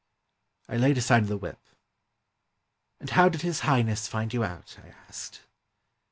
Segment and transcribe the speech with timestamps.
[0.67, 1.59] I laid aside the whip.
[2.99, 5.41] "And how did His Highness find you out?" I asked.